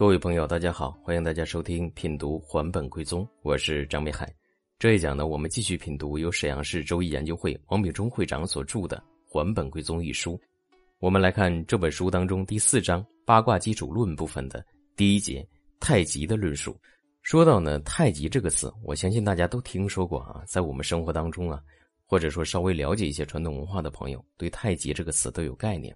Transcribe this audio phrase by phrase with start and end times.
[0.00, 4.34] 各位朋友，大家好，欢迎大家收听品读还本归宗，我是张北海。
[4.78, 8.96] 这一讲呢，我们继续品读由沈阳市周易研究会王炳忠会长所著的
[9.28, 10.40] 《还本归宗》一书。
[11.00, 14.64] 我们来看这本书当中第四章八卦基础论部分的
[14.96, 15.46] 第一节
[15.78, 16.74] 太极的论述。
[17.20, 21.62] 说到呢，太极这个词，我相信大家都听说过啊，在我们生活当中啊，
[22.06, 25.94] 或者说稍微了解一些传统文化的朋友，对太极这个词都有概念。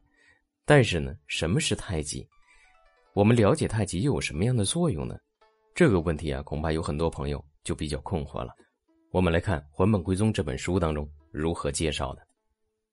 [0.66, 2.28] 但是呢，什么是太极？
[3.14, 5.16] 我们了解太极又有什么样的作用呢？
[5.72, 8.52] 这个问题啊，恐怕有很多朋友就比较困惑了。
[9.12, 12.26] 我们来看《还本归宗》这本书当中如何介绍的。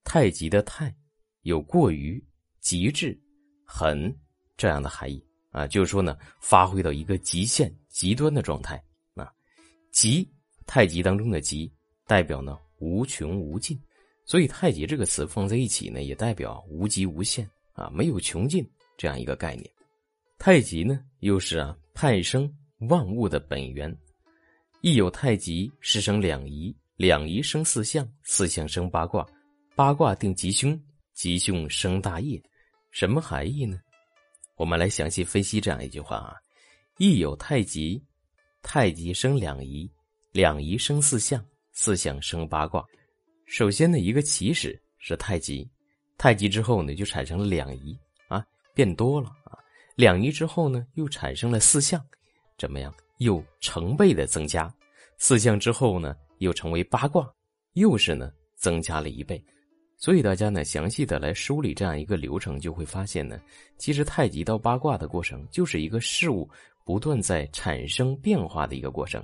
[0.03, 0.95] 太极的“太”
[1.41, 2.23] 有过于、
[2.59, 3.19] 极致、
[3.65, 4.15] 狠
[4.55, 8.75] 这样的含义啊，就是说呢，发挥到一个极限、极端的状态
[9.15, 9.27] 啊。
[9.91, 10.31] 极，
[10.67, 11.71] 太极当中的“极”
[12.05, 13.75] 代表呢无穷无尽，
[14.23, 18.63] 所以太极这个词放在一起呢，也代表无极无限啊，没有穷尽
[18.97, 19.67] 这样一个概念。
[20.43, 22.51] 太极呢，又是啊派生
[22.89, 23.95] 万物的本源。
[24.81, 29.23] 一有太极，是生两仪，两仪生四象，四象生八卦，
[29.75, 30.75] 八卦定吉凶，
[31.13, 32.41] 吉凶生大业。
[32.89, 33.79] 什么含义呢？
[34.55, 36.33] 我们来详细分析这样一句话啊：
[36.97, 38.03] 一有太极，
[38.63, 39.87] 太极生两仪，
[40.31, 42.83] 两仪生四象，四象生八卦。
[43.45, 45.69] 首先呢，一个起始是太极，
[46.17, 47.95] 太极之后呢，就产生了两仪
[48.27, 49.60] 啊，变多了啊。
[49.95, 52.03] 两仪之后呢，又产生了四象，
[52.57, 52.93] 怎么样？
[53.17, 54.73] 又成倍的增加。
[55.17, 57.29] 四象之后呢，又成为八卦，
[57.73, 59.43] 又是呢增加了一倍。
[59.97, 63.39] 所以大家呢详细的来梳理这样一个流程，就会发现呢，
[63.77, 66.49] 其实太极到八卦的过程，就是一个事物
[66.83, 69.23] 不断在产生变化的一个过程。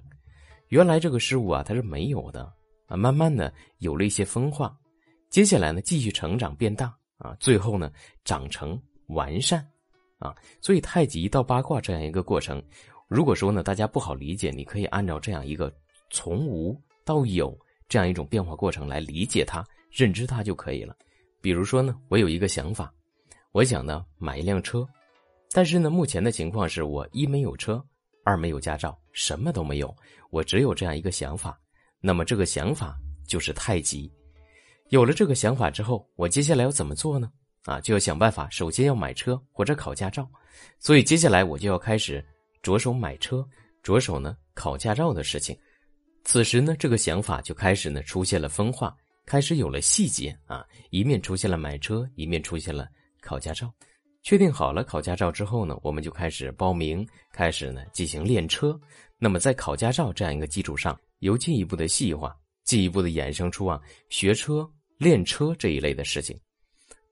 [0.67, 2.53] 原来这个事物啊，它是没有的
[2.85, 4.77] 啊，慢慢的有了一些分化，
[5.31, 7.91] 接下来呢继续成长变大啊，最后呢
[8.23, 9.67] 长成完善。
[10.19, 12.61] 啊，所以太极到八卦这样一个过程，
[13.07, 15.71] 如果说呢大家不好理解，你可以按照这样一个
[16.09, 17.57] 从无到有
[17.87, 20.95] 这样一种变化过程来理解它、认知它就可以了。
[21.39, 22.91] 比如说呢，我有一个想法，
[23.51, 24.87] 我想呢买一辆车，
[25.51, 27.83] 但是呢目前的情况是我一没有车，
[28.23, 29.95] 二没有驾照，什么都没有，
[30.31, 31.57] 我只有这样一个想法。
[32.01, 34.11] 那么这个想法就是太极。
[34.89, 37.31] 有了这个想法之后，我接下来要怎么做呢？
[37.67, 40.25] 啊，就要想办法，首先要买车或者考驾照，
[40.79, 42.25] 所以接下来我就要开始
[42.61, 43.45] 着手买车，
[43.83, 45.55] 着手呢考驾照的事情。
[46.23, 48.95] 此时呢，这个想法就开始呢出现了分化，
[49.25, 52.87] 开始有了细节啊，一面出现了买车，一面出现了
[53.19, 53.69] 考驾照。
[54.23, 58.79] 确定好了考驾照之后呢，我们就开始报名，开始呢进行练车。
[59.19, 62.33] 那么在考驾照这样一个基础上，由进一步的细化，
[62.63, 64.65] 进一步的衍生出啊学车、
[64.97, 66.39] 练车这一类的事情。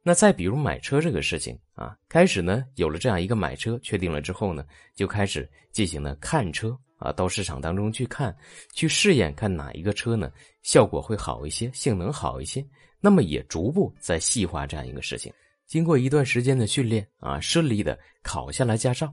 [0.07, 8.37] 那再比如买车这个事情啊，开始呢有了这样一个买车确定了之后呢，就开始进行了看车啊，到市场当中去看，
[8.71, 12.63] 去试验看哪一个车呢效果会好一些，性能好一些。
[13.01, 15.33] 那么也逐步在细化这样一个事情。
[15.65, 19.11] 经过一段时间的训练啊，顺利的考下了驾照，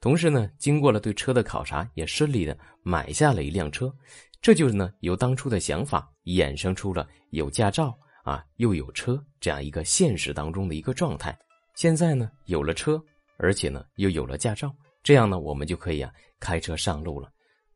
[0.00, 3.94] 同时呢，经过了对车的考察，也顺利的买下了一辆车。
[4.40, 7.94] 这就是呢由当初的想法衍生出了有驾照。
[8.22, 11.36] 啊，又有车这样一个现实当中的一个状态。
[11.74, 13.02] 现在呢，有了车，
[13.36, 17.30] 而且呢，又有了驾照，这样呢，我们就可以啊开车上路了。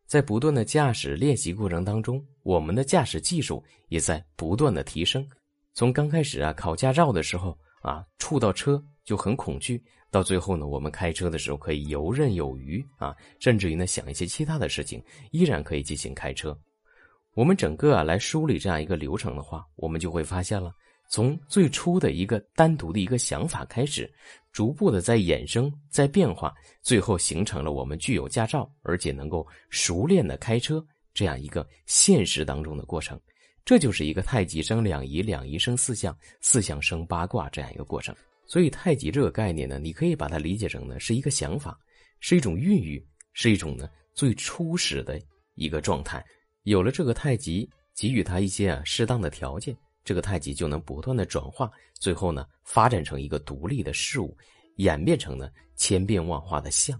[0.07, 5.27] 在不断的驾驶练习过程当中，我们的驾驶技术也在不断的提升。
[5.73, 15.03] 从刚开始啊考驾照的时候啊，触到车就很恐惧，到最后呢，我们开车的时候可以游刃有余啊，甚至于呢想一些其他的事情，
[15.33, 16.57] 依然可以进行开车。
[17.35, 20.73] 我们整个啊来梳理这样一个流程的话，我们就会发现了，
[21.09, 24.09] 从最初的一个单独的一个想法开始，
[24.53, 33.21] 逐步的在衍生、在变化，最后形成了我们具有驾照，而且能够熟练的开车这样一个现实当中的过程。
[33.65, 38.15] 这就是一个太极生两仪，两仪生四象，四象生八卦这样一个过程。
[38.47, 41.77] 所以太极这个概念呢，你可以把它理解成呢是一个想法，
[42.21, 45.19] 是一种孕育，是一种呢最初始的
[45.55, 46.25] 一个状态。
[46.65, 54.37] 有了这个太极，给予它一些啊适当的条件，这个太极就能不断的转化，最后呢发展成一个独立的事物，
[54.77, 56.99] 演变成呢千变万化的象。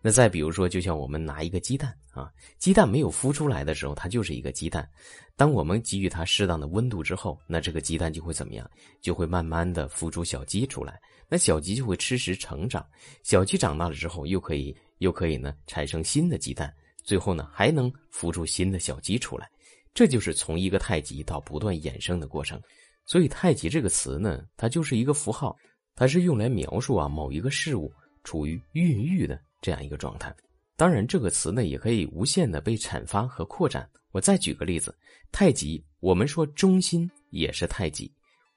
[0.00, 4.88] 那再比如说，就像我们拿一个鸡蛋啊，鸡蛋没有孵出来的时候，它就是一个鸡蛋。
[5.36, 8.68] 当我们给予它适当的温度之后，那这个鸡蛋就会怎么样？
[9.00, 11.00] 就会慢慢的孵出小鸡出来。
[11.28, 12.84] 那小鸡就会吃食成长，
[13.22, 16.72] 小鸡长大了之后，又可以又可以呢产生新的鸡蛋。
[17.02, 19.50] 最后呢，还能孵出新的小鸡出来，
[19.92, 22.60] 这就是从一个太极到不断衍生的过程。
[23.04, 25.56] 所以“太极”这个词呢，它就是一个符号，
[25.96, 30.34] 它是用来描述啊某一个事物处于孕育的这样一个状态。
[30.76, 33.88] 当然，这个词呢也可以无限的被阐发和扩展。
[34.12, 34.94] 我再举个例子，
[35.32, 38.10] 太极，我们说中心也是太极，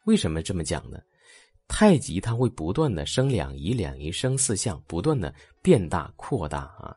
[0.06, 1.00] 为什么这么讲呢？
[1.68, 5.34] 太极它会不断的生两仪，两仪生四象，不断的
[5.64, 6.96] 变大扩大啊。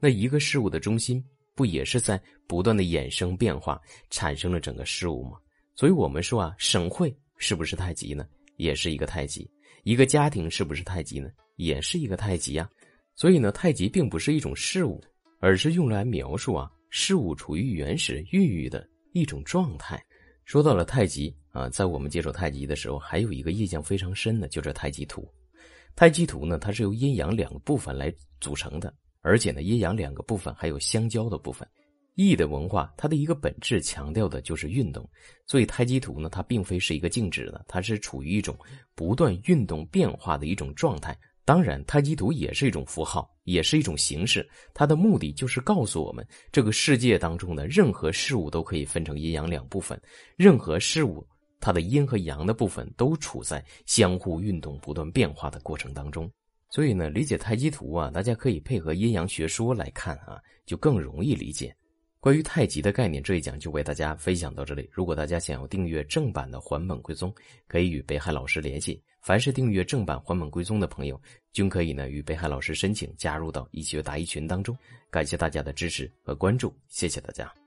[0.00, 1.22] 那一个事物的中心
[1.54, 5.38] 不也是在不断的衍生变化，产生了整个事物吗？
[5.76, 8.26] 所以我们说啊，省会是不是太极呢？
[8.56, 9.48] 也是一个太极。
[9.84, 11.30] 一个家庭是不是太极呢？
[11.56, 12.68] 也是一个太极啊。
[13.14, 15.02] 所以呢，太极并不是一种事物，
[15.38, 20.02] 而是用来描述啊事物处于原始孕育的一种状态。
[20.44, 25.26] 说到了太极啊，在我们接触太极的时候，还有一个印象非常深的，就是太极图。
[25.94, 31.66] 太极图呢，它是由阴阳两个部分来组成的，而且呢，阴阳两个部分还有相交的部分。
[32.16, 35.08] 易的文化，它的一个本质强调的就是运动，
[35.46, 38.54] 所以太极图呢，它并非是一个静止的，它是处于一种
[38.94, 41.16] 不断运动变化的一种状态。
[41.46, 44.46] 当然，太极图也是一种符号，也是一种形式。
[44.74, 50.00] 它的目的就是告诉我们，这个世界当中的任何事物都可以分成阴阳两部分，
[50.36, 51.26] 任何事物
[51.58, 56.30] 它的阴和阳的部分都处在相互运动、不断变化的过程当中。
[56.70, 61.74] 所以呢，理解太极图啊，大家可以配合阴阳学说来看啊，就更容易理解。
[62.20, 64.88] 关于太极的概念，这一讲就为大家分享到这里。
[64.92, 67.30] 如果大家想要订阅正版的《还本归宗》，
[67.66, 69.02] 可以与北海老师联系。
[69.20, 71.20] 凡是订阅正版《还本归宗》的朋友，
[71.52, 74.76] 均可以呢与北海老师申请加入到一学答疑群当中。
[75.10, 77.59] 感谢大家的支持和关注，谢谢大家。